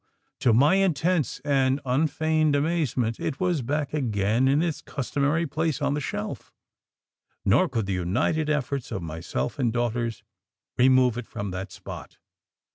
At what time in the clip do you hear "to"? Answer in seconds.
0.39-0.51